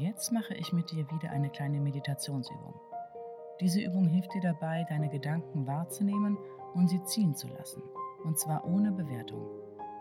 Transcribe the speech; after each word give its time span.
jetzt 0.00 0.32
mache 0.32 0.54
ich 0.54 0.72
mit 0.72 0.90
dir 0.90 1.10
wieder 1.10 1.30
eine 1.30 1.50
kleine 1.50 1.80
Meditationsübung. 1.80 2.74
Diese 3.60 3.80
Übung 3.82 4.08
hilft 4.08 4.32
dir 4.32 4.40
dabei, 4.40 4.84
deine 4.88 5.10
Gedanken 5.10 5.66
wahrzunehmen 5.66 6.38
und 6.74 6.88
sie 6.88 7.02
ziehen 7.04 7.34
zu 7.34 7.48
lassen. 7.48 7.82
Und 8.24 8.38
zwar 8.38 8.64
ohne 8.64 8.90
Bewertung. 8.90 9.46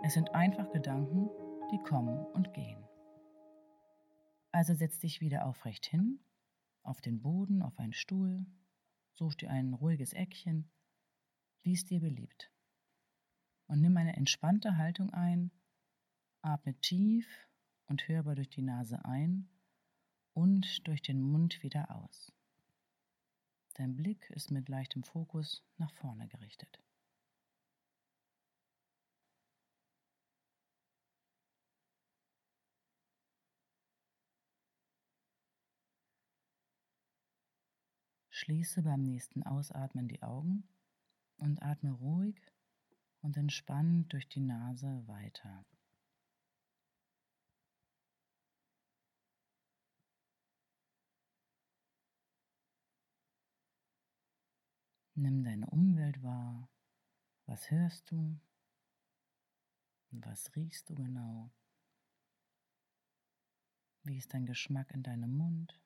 Es 0.03 0.13
sind 0.13 0.33
einfach 0.33 0.71
Gedanken, 0.71 1.29
die 1.71 1.79
kommen 1.79 2.25
und 2.33 2.53
gehen. 2.53 2.83
Also 4.51 4.73
setz 4.73 4.99
dich 4.99 5.21
wieder 5.21 5.45
aufrecht 5.45 5.85
hin, 5.85 6.19
auf 6.83 7.01
den 7.01 7.21
Boden, 7.21 7.61
auf 7.61 7.77
einen 7.77 7.93
Stuhl, 7.93 8.45
such 9.13 9.35
dir 9.35 9.49
ein 9.49 9.73
ruhiges 9.73 10.13
Eckchen, 10.13 10.71
wie 11.63 11.73
es 11.73 11.85
dir 11.85 11.99
beliebt. 11.99 12.51
Und 13.67 13.81
nimm 13.81 13.97
eine 13.97 14.15
entspannte 14.15 14.77
Haltung 14.77 15.11
ein, 15.11 15.51
atme 16.41 16.73
tief 16.79 17.27
und 17.87 18.07
hörbar 18.07 18.35
durch 18.35 18.49
die 18.49 18.61
Nase 18.61 19.03
ein 19.05 19.49
und 20.33 20.87
durch 20.87 21.01
den 21.01 21.21
Mund 21.21 21.63
wieder 21.63 21.95
aus. 21.95 22.31
Dein 23.75 23.95
Blick 23.95 24.29
ist 24.31 24.51
mit 24.51 24.67
leichtem 24.67 25.03
Fokus 25.03 25.63
nach 25.77 25.91
vorne 25.93 26.27
gerichtet. 26.27 26.79
Schließe 38.29 38.83
beim 38.83 39.01
nächsten 39.01 39.43
Ausatmen 39.43 40.07
die 40.07 40.23
Augen 40.23 40.63
und 41.37 41.61
atme 41.61 41.91
ruhig 41.91 42.35
und 43.21 43.35
entspannt 43.35 44.13
durch 44.13 44.29
die 44.29 44.39
Nase 44.39 45.03
weiter. 45.07 45.65
Nimm 55.21 55.43
deine 55.43 55.69
Umwelt 55.69 56.23
wahr. 56.23 56.69
Was 57.45 57.69
hörst 57.71 58.09
du? 58.09 58.39
Was 60.11 60.55
riechst 60.55 60.89
du 60.89 60.95
genau? 60.95 61.51
Wie 64.03 64.15
ist 64.15 64.33
dein 64.33 64.45
Geschmack 64.45 64.91
in 64.91 65.03
deinem 65.03 65.35
Mund? 65.35 65.77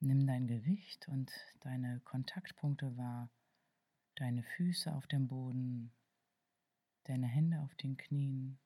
Nimm 0.00 0.26
dein 0.26 0.46
Gewicht 0.46 1.08
und 1.08 1.32
deine 1.60 2.00
Kontaktpunkte 2.00 2.94
wahr, 2.98 3.30
deine 4.16 4.42
Füße 4.42 4.94
auf 4.94 5.06
dem 5.06 5.28
Boden, 5.28 5.94
deine 7.04 7.26
Hände 7.26 7.62
auf 7.62 7.74
den 7.76 7.96
Knien. 7.96 8.58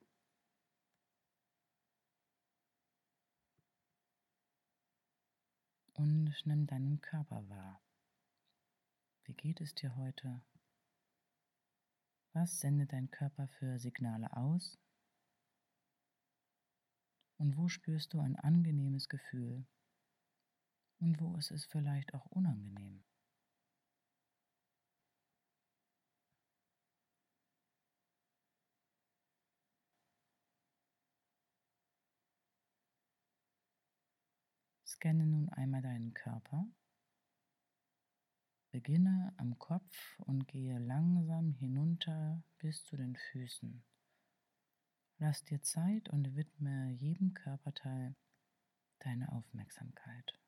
Und 6.00 6.34
nimm 6.46 6.66
deinen 6.66 7.02
Körper 7.02 7.46
wahr. 7.50 7.82
Wie 9.24 9.34
geht 9.34 9.60
es 9.60 9.74
dir 9.74 9.96
heute? 9.96 10.40
Was 12.32 12.60
sendet 12.60 12.94
dein 12.94 13.10
Körper 13.10 13.48
für 13.48 13.78
Signale 13.78 14.34
aus? 14.34 14.78
Und 17.36 17.58
wo 17.58 17.68
spürst 17.68 18.14
du 18.14 18.20
ein 18.20 18.36
angenehmes 18.36 19.10
Gefühl? 19.10 19.66
und 21.00 21.18
wo 21.20 21.36
ist 21.36 21.50
es 21.50 21.64
vielleicht 21.64 22.14
auch 22.14 22.26
unangenehm. 22.26 23.02
Scanne 35.00 35.24
nun 35.24 35.48
einmal 35.48 35.80
deinen 35.80 36.12
Körper. 36.12 36.68
Beginne 38.70 39.32
am 39.38 39.58
Kopf 39.58 40.20
und 40.20 40.46
gehe 40.46 40.78
langsam 40.78 41.54
hinunter 41.54 42.44
bis 42.58 42.84
zu 42.84 42.98
den 42.98 43.16
Füßen. 43.16 43.82
Lass 45.16 45.42
dir 45.42 45.62
Zeit 45.62 46.10
und 46.10 46.36
widme 46.36 46.90
jedem 46.90 47.32
Körperteil 47.32 48.14
deine 48.98 49.32
Aufmerksamkeit. 49.32 50.38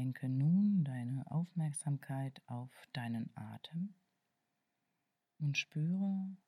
Lenke 0.00 0.30
nun 0.30 0.82
deine 0.82 1.30
Aufmerksamkeit 1.30 2.40
auf 2.46 2.72
deinen 2.94 3.30
Atem 3.36 3.92
und 5.36 5.58
spüre, 5.58 6.38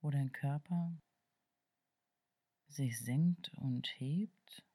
wo 0.00 0.10
dein 0.10 0.32
Körper 0.32 1.00
sich 2.66 2.98
senkt 2.98 3.54
und 3.54 3.86
hebt. 4.00 4.66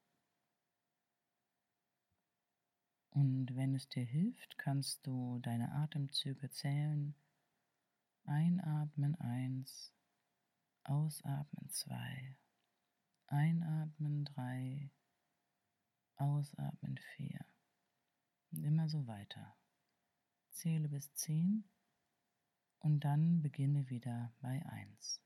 Und 3.10 3.54
wenn 3.54 3.74
es 3.74 3.90
dir 3.90 4.06
hilft, 4.06 4.56
kannst 4.56 5.06
du 5.06 5.38
deine 5.40 5.70
Atemzüge 5.72 6.48
zählen. 6.48 7.14
Einatmen 8.24 9.16
eins, 9.16 9.92
ausatmen 10.84 11.68
zwei, 11.68 12.38
einatmen 13.26 14.24
drei, 14.24 14.90
Ausatmen 16.16 16.98
4. 17.16 17.44
Und 18.52 18.64
immer 18.64 18.88
so 18.88 19.06
weiter. 19.06 19.56
Zähle 20.50 20.88
bis 20.88 21.12
10 21.14 21.64
und 22.78 23.00
dann 23.00 23.42
beginne 23.42 23.88
wieder 23.90 24.32
bei 24.40 24.64
1. 24.66 25.20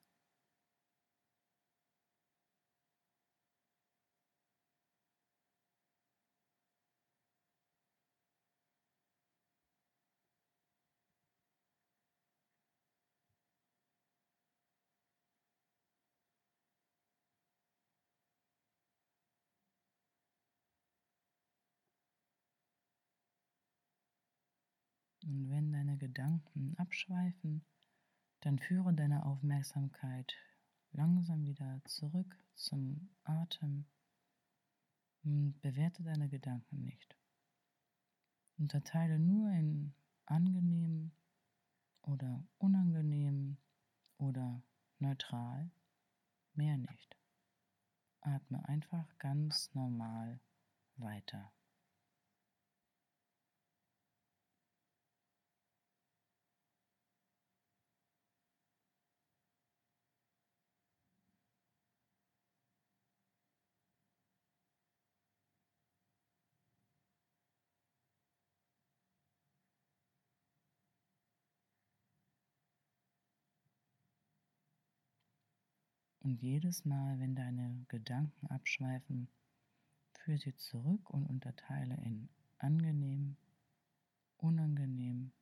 Und 25.28 25.50
wenn 25.50 25.72
deine 25.72 25.98
Gedanken 25.98 26.74
abschweifen, 26.78 27.62
dann 28.40 28.58
führe 28.58 28.94
deine 28.94 29.26
Aufmerksamkeit 29.26 30.34
langsam 30.92 31.44
wieder 31.44 31.82
zurück 31.84 32.34
zum 32.54 33.10
Atem 33.24 33.84
und 35.24 35.60
bewerte 35.60 36.02
deine 36.02 36.30
Gedanken 36.30 36.82
nicht. 36.82 37.14
Unterteile 38.56 39.18
nur 39.18 39.50
in 39.50 39.92
angenehm 40.24 41.12
oder 42.00 42.42
unangenehm 42.56 43.58
oder 44.16 44.62
neutral, 44.98 45.70
mehr 46.54 46.78
nicht. 46.78 47.18
Atme 48.22 48.66
einfach 48.66 49.06
ganz 49.18 49.74
normal 49.74 50.40
weiter. 50.96 51.52
Und 76.28 76.42
jedes 76.42 76.84
Mal, 76.84 77.18
wenn 77.20 77.34
deine 77.34 77.86
Gedanken 77.88 78.48
abschweifen, 78.48 79.30
führe 80.12 80.36
sie 80.36 80.54
zurück 80.56 81.08
und 81.08 81.24
unterteile 81.24 81.96
in 82.04 82.28
angenehm, 82.58 83.38
unangenehm 84.36 85.32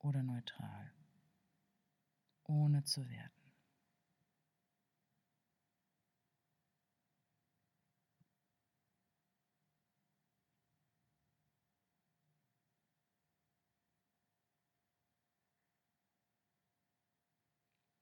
oder 0.00 0.22
neutral, 0.22 0.92
ohne 2.44 2.84
zu 2.84 3.08
werten. 3.08 3.45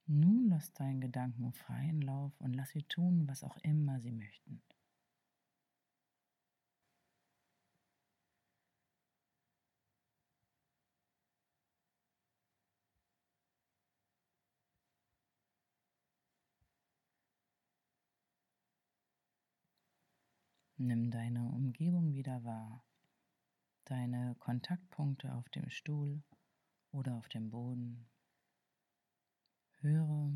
Nun 0.06 0.48
lass 0.48 0.72
deinen 0.74 1.00
Gedanken 1.00 1.52
freien 1.52 2.02
Lauf 2.02 2.38
und 2.40 2.52
lass 2.52 2.70
sie 2.70 2.82
tun, 2.82 3.26
was 3.26 3.42
auch 3.42 3.56
immer 3.62 4.00
sie 4.00 4.12
möchten. 4.12 4.62
Nimm 20.76 21.10
deine 21.10 21.48
Umgebung 21.48 22.12
wieder 22.12 22.44
wahr, 22.44 22.84
deine 23.86 24.34
Kontaktpunkte 24.38 25.32
auf 25.32 25.48
dem 25.48 25.70
Stuhl 25.70 26.22
oder 26.92 27.14
auf 27.14 27.28
dem 27.28 27.50
Boden. 27.50 28.06
Höre 29.84 30.32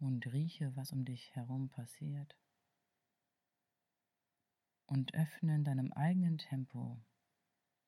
und 0.00 0.26
rieche, 0.32 0.74
was 0.74 0.90
um 0.90 1.04
dich 1.04 1.36
herum 1.36 1.68
passiert. 1.68 2.36
Und 4.86 5.14
öffne 5.14 5.54
in 5.54 5.62
deinem 5.62 5.92
eigenen 5.92 6.36
Tempo 6.36 7.00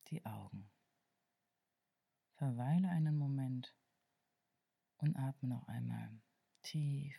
die 0.06 0.24
Augen. 0.24 0.70
Verweile 2.36 2.90
einen 2.90 3.16
Moment 3.16 3.74
und 4.98 5.16
atme 5.16 5.48
noch 5.48 5.66
einmal 5.66 6.20
tief 6.62 7.16